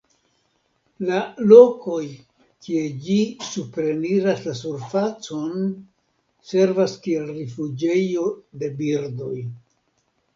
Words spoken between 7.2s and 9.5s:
rifuĝejo de birdoj.